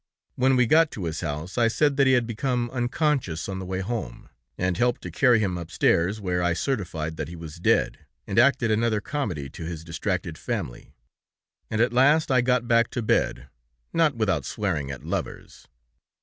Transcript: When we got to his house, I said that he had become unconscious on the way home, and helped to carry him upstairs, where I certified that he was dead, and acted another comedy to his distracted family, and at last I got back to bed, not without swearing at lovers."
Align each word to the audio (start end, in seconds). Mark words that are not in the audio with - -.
When 0.33 0.55
we 0.55 0.65
got 0.65 0.89
to 0.93 1.03
his 1.05 1.21
house, 1.21 1.59
I 1.59 1.67
said 1.67 1.95
that 1.97 2.07
he 2.07 2.13
had 2.13 2.25
become 2.25 2.71
unconscious 2.71 3.47
on 3.47 3.59
the 3.59 3.67
way 3.67 3.81
home, 3.81 4.29
and 4.57 4.75
helped 4.75 5.03
to 5.03 5.11
carry 5.11 5.37
him 5.39 5.59
upstairs, 5.59 6.19
where 6.19 6.41
I 6.41 6.53
certified 6.53 7.17
that 7.17 7.27
he 7.27 7.35
was 7.35 7.57
dead, 7.59 7.99
and 8.25 8.39
acted 8.39 8.71
another 8.71 8.99
comedy 8.99 9.47
to 9.51 9.63
his 9.65 9.83
distracted 9.83 10.39
family, 10.39 10.95
and 11.69 11.79
at 11.81 11.93
last 11.93 12.31
I 12.31 12.41
got 12.41 12.67
back 12.67 12.89
to 12.97 13.03
bed, 13.03 13.49
not 13.93 14.15
without 14.15 14.43
swearing 14.43 14.89
at 14.89 15.03
lovers." 15.03 15.67